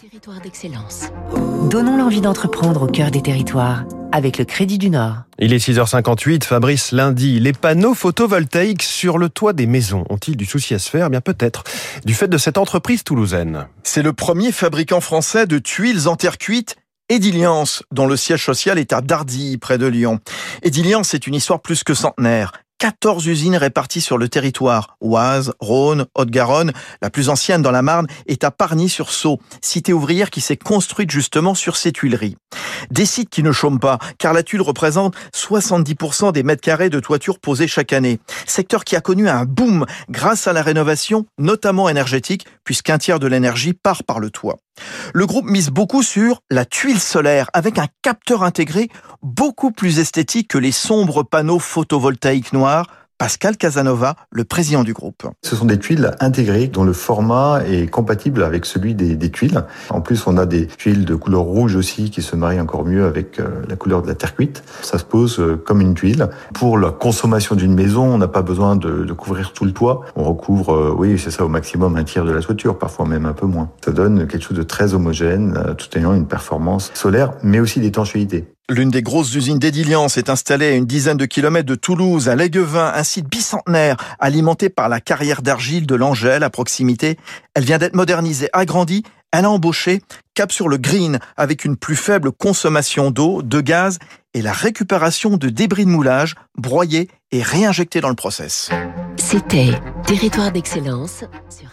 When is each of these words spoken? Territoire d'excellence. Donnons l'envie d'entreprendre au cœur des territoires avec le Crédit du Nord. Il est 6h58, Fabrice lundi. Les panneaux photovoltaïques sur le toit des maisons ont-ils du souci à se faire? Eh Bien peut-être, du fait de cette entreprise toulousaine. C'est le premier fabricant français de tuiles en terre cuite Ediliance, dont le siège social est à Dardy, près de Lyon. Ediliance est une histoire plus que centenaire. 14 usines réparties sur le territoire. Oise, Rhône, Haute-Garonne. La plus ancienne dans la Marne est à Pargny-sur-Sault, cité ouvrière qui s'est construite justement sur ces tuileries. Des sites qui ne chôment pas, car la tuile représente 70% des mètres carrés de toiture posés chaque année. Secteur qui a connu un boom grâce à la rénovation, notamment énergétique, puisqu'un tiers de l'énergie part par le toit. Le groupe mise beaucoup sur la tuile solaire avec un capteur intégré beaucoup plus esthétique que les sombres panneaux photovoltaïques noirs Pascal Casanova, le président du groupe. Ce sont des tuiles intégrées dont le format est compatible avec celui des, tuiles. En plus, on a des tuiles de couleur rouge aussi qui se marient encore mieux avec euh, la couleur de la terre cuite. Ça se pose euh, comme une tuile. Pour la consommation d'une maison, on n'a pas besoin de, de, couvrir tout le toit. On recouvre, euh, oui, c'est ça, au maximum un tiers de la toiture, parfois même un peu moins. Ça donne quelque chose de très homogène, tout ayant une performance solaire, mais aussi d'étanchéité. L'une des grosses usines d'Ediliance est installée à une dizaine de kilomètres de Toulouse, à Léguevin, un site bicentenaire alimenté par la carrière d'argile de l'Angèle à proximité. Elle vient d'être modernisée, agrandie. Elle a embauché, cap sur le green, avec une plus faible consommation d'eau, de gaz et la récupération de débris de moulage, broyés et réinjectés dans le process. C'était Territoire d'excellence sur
Territoire 0.00 0.40
d'excellence. 0.40 1.10
Donnons 1.68 1.98
l'envie 1.98 2.22
d'entreprendre 2.22 2.84
au 2.84 2.86
cœur 2.86 3.10
des 3.10 3.20
territoires 3.20 3.84
avec 4.12 4.38
le 4.38 4.46
Crédit 4.46 4.78
du 4.78 4.88
Nord. 4.88 5.24
Il 5.38 5.52
est 5.52 5.58
6h58, 5.58 6.42
Fabrice 6.44 6.92
lundi. 6.92 7.38
Les 7.38 7.52
panneaux 7.52 7.92
photovoltaïques 7.92 8.82
sur 8.82 9.18
le 9.18 9.28
toit 9.28 9.52
des 9.52 9.66
maisons 9.66 10.06
ont-ils 10.08 10.38
du 10.38 10.46
souci 10.46 10.72
à 10.72 10.78
se 10.78 10.88
faire? 10.88 11.08
Eh 11.08 11.10
Bien 11.10 11.20
peut-être, 11.20 11.64
du 12.06 12.14
fait 12.14 12.28
de 12.28 12.38
cette 12.38 12.56
entreprise 12.56 13.04
toulousaine. 13.04 13.66
C'est 13.82 14.02
le 14.02 14.14
premier 14.14 14.52
fabricant 14.52 15.02
français 15.02 15.46
de 15.46 15.58
tuiles 15.58 16.08
en 16.08 16.16
terre 16.16 16.38
cuite 16.38 16.76
Ediliance, 17.10 17.82
dont 17.92 18.06
le 18.06 18.16
siège 18.16 18.46
social 18.46 18.78
est 18.78 18.94
à 18.94 19.02
Dardy, 19.02 19.58
près 19.58 19.76
de 19.76 19.86
Lyon. 19.86 20.18
Ediliance 20.62 21.12
est 21.12 21.26
une 21.26 21.34
histoire 21.34 21.60
plus 21.60 21.84
que 21.84 21.92
centenaire. 21.92 22.52
14 22.80 23.26
usines 23.26 23.56
réparties 23.56 24.00
sur 24.00 24.16
le 24.16 24.30
territoire. 24.30 24.96
Oise, 25.02 25.52
Rhône, 25.60 26.06
Haute-Garonne. 26.14 26.72
La 27.02 27.10
plus 27.10 27.28
ancienne 27.28 27.60
dans 27.60 27.70
la 27.70 27.82
Marne 27.82 28.06
est 28.26 28.42
à 28.42 28.50
Pargny-sur-Sault, 28.50 29.38
cité 29.60 29.92
ouvrière 29.92 30.30
qui 30.30 30.40
s'est 30.40 30.56
construite 30.56 31.10
justement 31.10 31.54
sur 31.54 31.76
ces 31.76 31.92
tuileries. 31.92 32.38
Des 32.90 33.04
sites 33.04 33.28
qui 33.28 33.42
ne 33.42 33.52
chôment 33.52 33.78
pas, 33.78 33.98
car 34.16 34.32
la 34.32 34.42
tuile 34.42 34.62
représente 34.62 35.14
70% 35.34 36.32
des 36.32 36.42
mètres 36.42 36.62
carrés 36.62 36.88
de 36.88 37.00
toiture 37.00 37.38
posés 37.38 37.68
chaque 37.68 37.92
année. 37.92 38.18
Secteur 38.46 38.84
qui 38.84 38.96
a 38.96 39.02
connu 39.02 39.28
un 39.28 39.44
boom 39.44 39.84
grâce 40.08 40.46
à 40.46 40.54
la 40.54 40.62
rénovation, 40.62 41.26
notamment 41.36 41.90
énergétique, 41.90 42.46
puisqu'un 42.64 42.96
tiers 42.96 43.18
de 43.18 43.26
l'énergie 43.26 43.74
part 43.74 44.04
par 44.04 44.20
le 44.20 44.30
toit. 44.30 44.56
Le 45.12 45.26
groupe 45.26 45.46
mise 45.46 45.70
beaucoup 45.70 46.02
sur 46.02 46.42
la 46.50 46.64
tuile 46.64 47.00
solaire 47.00 47.50
avec 47.52 47.78
un 47.78 47.86
capteur 48.02 48.44
intégré 48.44 48.88
beaucoup 49.22 49.72
plus 49.72 49.98
esthétique 49.98 50.48
que 50.48 50.58
les 50.58 50.72
sombres 50.72 51.24
panneaux 51.24 51.58
photovoltaïques 51.58 52.52
noirs 52.52 52.86
Pascal 53.20 53.58
Casanova, 53.58 54.14
le 54.32 54.44
président 54.44 54.82
du 54.82 54.94
groupe. 54.94 55.28
Ce 55.44 55.54
sont 55.54 55.66
des 55.66 55.78
tuiles 55.78 56.12
intégrées 56.20 56.68
dont 56.68 56.84
le 56.84 56.94
format 56.94 57.60
est 57.66 57.86
compatible 57.86 58.42
avec 58.42 58.64
celui 58.64 58.94
des, 58.94 59.30
tuiles. 59.30 59.62
En 59.90 60.00
plus, 60.00 60.26
on 60.26 60.38
a 60.38 60.46
des 60.46 60.66
tuiles 60.66 61.04
de 61.04 61.14
couleur 61.14 61.42
rouge 61.42 61.76
aussi 61.76 62.10
qui 62.10 62.22
se 62.22 62.34
marient 62.34 62.62
encore 62.62 62.86
mieux 62.86 63.04
avec 63.04 63.38
euh, 63.38 63.62
la 63.68 63.76
couleur 63.76 64.00
de 64.00 64.08
la 64.08 64.14
terre 64.14 64.34
cuite. 64.34 64.64
Ça 64.80 64.96
se 64.96 65.04
pose 65.04 65.38
euh, 65.38 65.62
comme 65.62 65.82
une 65.82 65.92
tuile. 65.92 66.30
Pour 66.54 66.78
la 66.78 66.92
consommation 66.92 67.54
d'une 67.56 67.74
maison, 67.74 68.04
on 68.04 68.16
n'a 68.16 68.26
pas 68.26 68.40
besoin 68.40 68.74
de, 68.74 69.04
de, 69.04 69.12
couvrir 69.12 69.52
tout 69.52 69.66
le 69.66 69.72
toit. 69.72 70.00
On 70.16 70.24
recouvre, 70.24 70.72
euh, 70.74 70.94
oui, 70.96 71.18
c'est 71.18 71.30
ça, 71.30 71.44
au 71.44 71.48
maximum 71.48 71.96
un 71.96 72.04
tiers 72.04 72.24
de 72.24 72.32
la 72.32 72.40
toiture, 72.40 72.78
parfois 72.78 73.04
même 73.04 73.26
un 73.26 73.34
peu 73.34 73.44
moins. 73.44 73.68
Ça 73.84 73.92
donne 73.92 74.28
quelque 74.28 74.44
chose 74.44 74.56
de 74.56 74.62
très 74.62 74.94
homogène, 74.94 75.74
tout 75.76 75.88
ayant 75.98 76.14
une 76.14 76.26
performance 76.26 76.90
solaire, 76.94 77.32
mais 77.42 77.60
aussi 77.60 77.80
d'étanchéité. 77.80 78.46
L'une 78.70 78.90
des 78.90 79.02
grosses 79.02 79.34
usines 79.34 79.58
d'Ediliance 79.58 80.16
est 80.16 80.30
installée 80.30 80.66
à 80.66 80.76
une 80.76 80.86
dizaine 80.86 81.16
de 81.16 81.26
kilomètres 81.26 81.66
de 81.66 81.74
Toulouse, 81.74 82.28
à 82.28 82.36
Léguevin, 82.36 82.92
un 82.94 83.02
site 83.02 83.28
bicentenaire 83.28 83.96
alimenté 84.20 84.68
par 84.68 84.88
la 84.88 85.00
carrière 85.00 85.42
d'argile 85.42 85.86
de 85.86 85.96
l'Angèle 85.96 86.44
à 86.44 86.50
proximité. 86.50 87.16
Elle 87.54 87.64
vient 87.64 87.78
d'être 87.78 87.96
modernisée, 87.96 88.48
agrandie. 88.52 89.02
Elle 89.32 89.44
a 89.44 89.50
embauché, 89.50 90.02
cap 90.34 90.52
sur 90.52 90.68
le 90.68 90.76
green, 90.76 91.18
avec 91.36 91.64
une 91.64 91.76
plus 91.76 91.96
faible 91.96 92.30
consommation 92.30 93.10
d'eau, 93.10 93.42
de 93.42 93.60
gaz 93.60 93.98
et 94.34 94.40
la 94.40 94.52
récupération 94.52 95.36
de 95.36 95.48
débris 95.48 95.84
de 95.84 95.90
moulage, 95.90 96.36
broyés 96.56 97.08
et 97.32 97.42
réinjectés 97.42 98.00
dans 98.00 98.08
le 98.08 98.14
process. 98.14 98.70
C'était 99.16 99.72
Territoire 100.06 100.52
d'excellence 100.52 101.24
sur 101.48 101.68